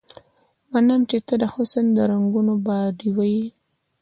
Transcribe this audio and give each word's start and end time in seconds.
منم 0.71 1.01
چې 1.09 1.17
ته 1.27 1.33
د 1.41 1.43
حسن 1.53 1.85
د 1.97 1.97
رنګونو 2.11 2.53
باډيوه 2.65 3.25
يې 3.33 3.45